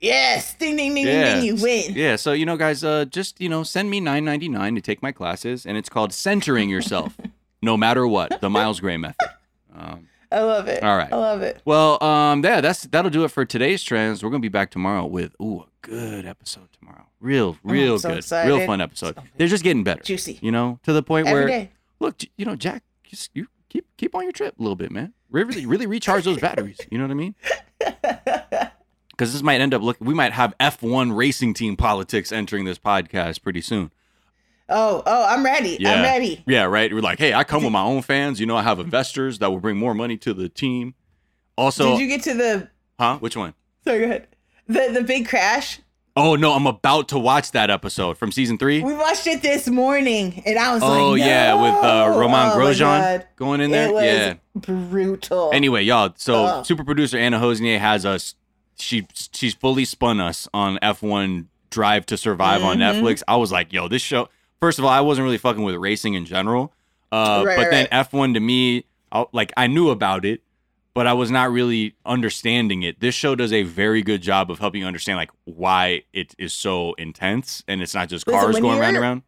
Yes, 0.00 0.54
ding 0.54 0.76
ding 0.76 0.94
ding 0.94 1.06
Yeah. 1.06 1.34
ding 1.34 1.44
ding, 1.46 1.56
you 1.56 1.62
win. 1.62 1.92
Yeah, 1.94 2.16
so 2.16 2.32
you 2.32 2.46
know, 2.46 2.56
guys, 2.56 2.84
uh, 2.84 3.04
just 3.06 3.40
you 3.40 3.48
know, 3.48 3.62
send 3.62 3.90
me 3.90 4.00
nine 4.00 4.24
ninety 4.24 4.48
nine 4.48 4.74
to 4.74 4.80
take 4.80 5.02
my 5.02 5.12
classes, 5.12 5.64
and 5.66 5.76
it's 5.76 5.88
called 5.88 6.12
centering 6.12 6.68
yourself, 6.68 7.16
no 7.62 7.76
matter 7.76 8.06
what, 8.06 8.40
the 8.40 8.50
Miles 8.50 8.80
Gray 8.80 8.96
method. 8.96 9.28
Um, 9.74 10.08
I 10.30 10.40
love 10.40 10.68
it. 10.68 10.82
All 10.82 10.96
right. 10.96 11.10
I 11.12 11.16
love 11.16 11.40
it. 11.42 11.62
well, 11.64 12.02
um, 12.04 12.44
yeah, 12.44 12.60
that's 12.60 12.82
that'll 12.84 13.10
do 13.10 13.24
it 13.24 13.28
for 13.30 13.44
today's 13.44 13.82
trends. 13.82 14.22
We're 14.22 14.30
gonna 14.30 14.40
be 14.40 14.48
back 14.48 14.70
tomorrow 14.70 15.06
with 15.06 15.34
ooh, 15.40 15.60
a 15.60 15.66
good 15.82 16.26
episode 16.26 16.68
tomorrow. 16.78 17.06
Real, 17.20 17.56
real 17.64 17.94
Oh, 17.94 17.96
so 17.98 18.14
good, 18.14 18.46
real 18.46 18.64
fun 18.66 18.80
episode. 18.80 19.16
So 19.16 19.22
They're 19.38 19.48
just 19.48 19.64
getting 19.64 19.82
better, 19.84 20.02
Juicy. 20.02 20.38
you 20.42 20.52
know, 20.52 20.78
to 20.84 20.92
the 20.92 21.02
point 21.02 21.26
Every 21.26 21.40
where 21.40 21.48
day. 21.48 21.70
look, 21.98 22.16
you 22.36 22.44
know, 22.44 22.54
Jack, 22.56 22.82
just 23.02 23.30
you 23.34 23.48
keep 23.68 23.86
keep 23.96 24.14
on 24.14 24.22
your 24.22 24.32
trip 24.32 24.54
a 24.58 24.62
little 24.62 24.76
bit, 24.76 24.90
man. 24.92 25.14
Really, 25.30 25.66
really 25.66 25.86
recharge 25.86 26.24
those 26.24 26.38
batteries. 26.38 26.78
You 26.90 26.98
know 26.98 27.04
what 27.04 27.10
I 27.10 27.14
mean? 27.14 27.34
Because 29.18 29.32
this 29.32 29.42
might 29.42 29.60
end 29.60 29.74
up 29.74 29.82
look. 29.82 29.96
We 29.98 30.14
might 30.14 30.32
have 30.32 30.54
F1 30.60 31.16
racing 31.16 31.52
team 31.54 31.76
politics 31.76 32.30
entering 32.30 32.64
this 32.64 32.78
podcast 32.78 33.42
pretty 33.42 33.60
soon. 33.60 33.90
Oh, 34.68 35.02
oh, 35.04 35.26
I'm 35.28 35.44
ready. 35.44 35.76
Yeah. 35.80 35.94
I'm 35.94 36.02
ready. 36.02 36.44
Yeah, 36.46 36.64
right. 36.64 36.92
We're 36.94 37.00
like, 37.00 37.18
hey, 37.18 37.34
I 37.34 37.42
come 37.42 37.64
with 37.64 37.72
my 37.72 37.82
own 37.82 38.02
fans. 38.02 38.38
You 38.38 38.46
know, 38.46 38.56
I 38.56 38.62
have 38.62 38.78
investors 38.78 39.40
that 39.40 39.50
will 39.50 39.58
bring 39.60 39.76
more 39.76 39.92
money 39.92 40.16
to 40.18 40.32
the 40.32 40.48
team. 40.48 40.94
Also, 41.56 41.92
Did 41.96 42.00
you 42.00 42.06
get 42.06 42.22
to 42.24 42.34
the? 42.34 42.68
huh? 43.00 43.18
Which 43.18 43.36
one? 43.36 43.54
Sorry, 43.82 43.98
go 43.98 44.04
ahead. 44.04 44.28
The 44.68 44.90
the 44.92 45.02
big 45.02 45.26
crash. 45.26 45.80
Oh 46.14 46.36
no, 46.36 46.52
I'm 46.52 46.66
about 46.66 47.08
to 47.08 47.18
watch 47.18 47.52
that 47.52 47.70
episode 47.70 48.18
from 48.18 48.30
season 48.30 48.58
three. 48.58 48.82
We 48.82 48.92
watched 48.92 49.26
it 49.26 49.40
this 49.42 49.66
morning, 49.68 50.42
and 50.46 50.58
I 50.58 50.74
was 50.74 50.82
like, 50.82 50.90
Oh 51.00 51.14
yeah, 51.14 51.54
with 51.54 51.72
uh, 51.84 52.18
Roman 52.18 52.50
Oh, 52.50 52.56
Grosjean 52.56 53.24
going 53.36 53.60
in 53.60 53.70
there. 53.70 53.88
It 53.88 53.94
was 53.94 54.04
yeah. 54.04 54.34
brutal. 54.54 55.50
Anyway, 55.52 55.82
y'all. 55.82 56.12
So 56.16 56.62
super 56.62 56.84
producer 56.84 57.16
Anna 57.18 57.38
Hosnedl 57.40 57.78
has 57.78 58.04
us. 58.06 58.34
She 58.78 59.06
she's 59.32 59.54
fully 59.54 59.84
spun 59.84 60.20
us 60.20 60.48
on 60.54 60.78
F1 60.82 61.46
Drive 61.70 62.06
to 62.06 62.16
Survive 62.16 62.62
on 62.62 62.78
Mhm. 62.78 63.00
Netflix. 63.02 63.22
I 63.28 63.36
was 63.36 63.50
like, 63.52 63.72
yo, 63.72 63.88
this 63.88 64.02
show. 64.02 64.28
First 64.60 64.78
of 64.78 64.84
all, 64.84 64.90
I 64.90 65.00
wasn't 65.00 65.24
really 65.24 65.38
fucking 65.38 65.62
with 65.62 65.74
racing 65.76 66.14
in 66.14 66.24
general. 66.24 66.72
Uh, 67.12 67.42
Right, 67.46 67.56
but 67.56 67.62
right, 67.64 67.70
then 67.70 67.88
right. 67.92 68.06
F1 68.10 68.34
to 68.34 68.40
me, 68.40 68.84
I, 69.12 69.24
like 69.32 69.52
I 69.56 69.66
knew 69.66 69.90
about 69.90 70.24
it, 70.24 70.42
but 70.94 71.06
I 71.06 71.12
was 71.14 71.30
not 71.30 71.50
really 71.50 71.94
understanding 72.04 72.82
it. 72.82 73.00
This 73.00 73.14
show 73.14 73.34
does 73.34 73.52
a 73.52 73.62
very 73.62 74.02
good 74.02 74.20
job 74.20 74.50
of 74.50 74.58
helping 74.58 74.80
you 74.82 74.86
understand 74.86 75.16
like 75.16 75.30
why 75.44 76.02
it 76.12 76.34
is 76.38 76.52
so 76.52 76.94
intense, 76.94 77.62
and 77.68 77.80
it's 77.82 77.94
not 77.94 78.08
just 78.08 78.26
cars 78.26 78.54
when 78.54 78.62
going 78.62 78.78
round 78.78 78.96
and 78.96 79.02
around. 79.04 79.22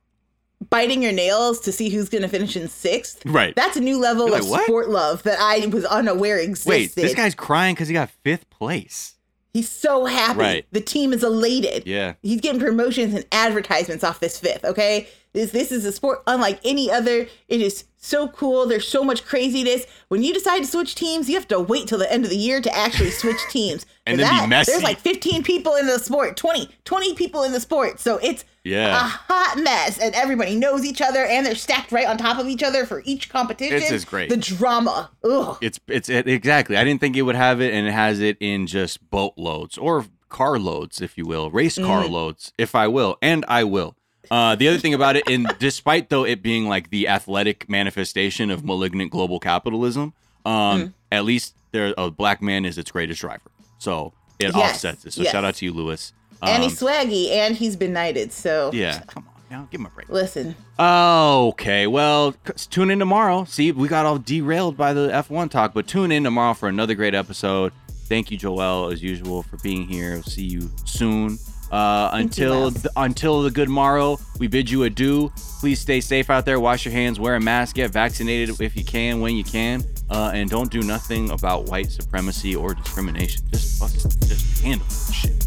biting 0.68 1.02
your 1.02 1.12
nails 1.12 1.58
to 1.60 1.72
see 1.72 1.88
who's 1.88 2.08
going 2.10 2.20
to 2.22 2.28
finish 2.28 2.54
in 2.56 2.68
sixth. 2.68 3.22
Right. 3.24 3.54
That's 3.56 3.76
a 3.76 3.80
new 3.80 3.98
level 3.98 4.28
You're 4.28 4.40
of 4.40 4.48
what? 4.48 4.64
sport 4.64 4.90
love 4.90 5.22
that 5.22 5.38
I 5.40 5.66
was 5.66 5.84
unaware 5.86 6.36
existed. 6.38 6.68
Wait, 6.70 6.94
this 6.94 7.14
guy's 7.14 7.34
crying 7.34 7.74
because 7.74 7.88
he 7.88 7.94
got 7.94 8.10
fifth 8.24 8.48
place. 8.50 9.14
He's 9.52 9.68
so 9.68 10.04
happy. 10.06 10.38
Right. 10.38 10.66
The 10.70 10.80
team 10.80 11.12
is 11.12 11.24
elated. 11.24 11.86
Yeah. 11.86 12.14
He's 12.22 12.40
getting 12.40 12.60
promotions 12.60 13.14
and 13.14 13.24
advertisements 13.32 14.04
off 14.04 14.20
this 14.20 14.38
fifth, 14.38 14.64
okay? 14.64 15.08
This 15.32 15.52
this 15.52 15.70
is 15.70 15.84
a 15.84 15.92
sport 15.92 16.22
unlike 16.26 16.60
any 16.64 16.90
other. 16.90 17.26
It 17.48 17.60
is 17.60 17.84
so 17.96 18.28
cool. 18.28 18.66
There's 18.66 18.86
so 18.86 19.04
much 19.04 19.24
craziness. 19.24 19.86
When 20.08 20.22
you 20.22 20.34
decide 20.34 20.60
to 20.60 20.66
switch 20.66 20.94
teams, 20.94 21.28
you 21.28 21.36
have 21.36 21.48
to 21.48 21.60
wait 21.60 21.86
till 21.86 21.98
the 21.98 22.12
end 22.12 22.24
of 22.24 22.30
the 22.30 22.36
year 22.36 22.60
to 22.60 22.76
actually 22.76 23.10
switch 23.10 23.40
teams. 23.50 23.86
And 24.06 24.18
then 24.18 24.44
be 24.44 24.46
messy. 24.48 24.72
There's 24.72 24.82
like 24.82 24.98
15 24.98 25.42
people 25.44 25.76
in 25.76 25.86
the 25.86 25.98
sport, 25.98 26.36
20, 26.36 26.68
20 26.84 27.14
people 27.14 27.44
in 27.44 27.52
the 27.52 27.60
sport. 27.60 28.00
So 28.00 28.18
it's 28.18 28.44
Yeah. 28.64 28.96
a 28.96 29.08
hot 29.08 29.58
mess 29.62 29.98
and 29.98 30.14
everybody 30.14 30.54
knows 30.54 30.84
each 30.84 31.00
other 31.00 31.24
and 31.24 31.46
they're 31.46 31.54
stacked 31.54 31.92
right 31.92 32.06
on 32.06 32.18
top 32.18 32.38
of 32.38 32.46
each 32.46 32.62
other 32.62 32.84
for 32.84 33.02
each 33.06 33.30
competition. 33.30 33.78
This 33.78 33.90
is 33.90 34.04
great. 34.04 34.28
The 34.28 34.36
drama. 34.36 35.10
Ugh. 35.24 35.56
It's 35.62 35.80
it's 35.88 36.08
it, 36.10 36.28
exactly. 36.28 36.76
I 36.76 36.84
didn't 36.84 37.00
think 37.00 37.16
it 37.16 37.22
would 37.22 37.36
have 37.36 37.60
it, 37.60 37.72
and 37.72 37.86
it 37.88 37.92
has 37.92 38.20
it 38.20 38.36
in 38.40 38.66
just 38.66 39.10
boatloads 39.10 39.78
or 39.78 40.04
car 40.28 40.58
loads, 40.58 41.00
if 41.00 41.16
you 41.18 41.24
will, 41.26 41.50
race 41.50 41.76
car 41.78 42.04
Mm. 42.04 42.10
loads, 42.10 42.52
if 42.58 42.74
I 42.74 42.86
will, 42.86 43.16
and 43.22 43.44
I 43.48 43.64
will. 43.64 43.96
Uh, 44.30 44.54
the 44.54 44.68
other 44.68 44.78
thing 44.78 44.94
about 44.94 45.16
it, 45.16 45.28
and 45.28 45.46
despite 45.58 46.08
though 46.10 46.24
it 46.24 46.42
being 46.42 46.68
like 46.68 46.90
the 46.90 47.08
athletic 47.08 47.68
manifestation 47.68 48.50
of 48.50 48.64
malignant 48.64 49.10
global 49.10 49.40
capitalism, 49.40 50.12
um, 50.44 50.52
Mm. 50.52 50.92
at 51.10 51.24
least 51.24 51.54
there 51.72 51.94
a 51.96 52.10
black 52.10 52.42
man 52.42 52.64
is 52.64 52.76
its 52.78 52.90
greatest 52.90 53.20
driver, 53.22 53.50
so 53.78 54.12
it 54.38 54.54
Yes, 54.54 54.74
offsets 54.74 55.04
it. 55.06 55.12
So 55.14 55.22
yes. 55.22 55.32
shout 55.32 55.44
out 55.44 55.54
to 55.56 55.64
you, 55.64 55.72
Lewis. 55.72 56.12
And 56.42 56.62
Um, 56.62 56.68
he's 56.68 56.80
swaggy 56.80 57.30
and 57.30 57.54
he's 57.56 57.76
been 57.76 57.92
knighted. 57.92 58.32
So 58.32 58.70
yeah, 58.72 59.00
come 59.06 59.26
on 59.28 59.34
now, 59.50 59.68
give 59.70 59.80
him 59.80 59.86
a 59.86 59.90
break. 59.90 60.08
listen. 60.08 60.54
Okay, 60.78 61.86
well, 61.86 62.32
c- 62.46 62.66
tune 62.70 62.90
in 62.90 62.98
tomorrow. 62.98 63.44
See, 63.44 63.72
we 63.72 63.88
got 63.88 64.06
all 64.06 64.18
derailed 64.18 64.76
by 64.76 64.92
the 64.92 65.08
F1 65.08 65.50
talk, 65.50 65.74
but 65.74 65.86
tune 65.86 66.12
in 66.12 66.24
tomorrow 66.24 66.54
for 66.54 66.68
another 66.68 66.94
great 66.94 67.14
episode. 67.14 67.72
Thank 68.08 68.30
you, 68.30 68.38
Joelle, 68.38 68.92
as 68.92 69.02
usual, 69.02 69.42
for 69.42 69.56
being 69.58 69.86
here. 69.86 70.14
We'll 70.14 70.22
see 70.24 70.44
you 70.44 70.70
soon. 70.84 71.38
Uh, 71.70 72.10
until 72.14 72.60
Miles. 72.70 72.74
th- 72.82 72.86
until 72.96 73.42
the 73.42 73.50
good 73.50 73.68
morrow, 73.68 74.18
we 74.40 74.48
bid 74.48 74.68
you 74.68 74.82
adieu. 74.82 75.32
Please 75.60 75.78
stay 75.80 76.00
safe 76.00 76.28
out 76.28 76.44
there. 76.44 76.58
Wash 76.58 76.84
your 76.84 76.92
hands. 76.92 77.20
Wear 77.20 77.36
a 77.36 77.40
mask. 77.40 77.76
Get 77.76 77.92
vaccinated 77.92 78.60
if 78.60 78.76
you 78.76 78.84
can, 78.84 79.20
when 79.20 79.36
you 79.36 79.44
can, 79.44 79.84
uh, 80.10 80.32
and 80.34 80.50
don't 80.50 80.70
do 80.72 80.82
nothing 80.82 81.30
about 81.30 81.66
white 81.66 81.90
supremacy 81.92 82.56
or 82.56 82.74
discrimination. 82.74 83.44
Just 83.52 83.78
fucking 83.78 84.00
just 84.26 84.60
handle 84.64 84.86
that 84.88 85.12
shit. 85.14 85.39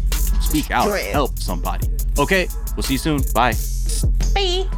Speak 0.54 0.70
out. 0.70 0.96
Help 1.10 1.36
somebody. 1.36 1.88
Okay, 2.16 2.46
we'll 2.76 2.84
see 2.84 2.94
you 2.94 2.98
soon. 2.98 3.22
Bye. 3.34 3.54
Bye. 4.34 4.68